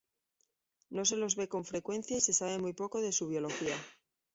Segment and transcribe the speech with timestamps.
[0.89, 3.75] No se los ve con frecuencia y se sabe muy poco de su biología.